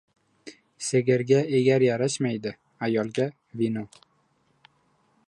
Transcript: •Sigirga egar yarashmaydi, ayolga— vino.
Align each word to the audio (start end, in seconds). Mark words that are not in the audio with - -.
•Sigirga 0.85 1.41
egar 1.59 1.85
yarashmaydi, 1.87 2.53
ayolga— 2.89 3.31
vino. 3.63 3.85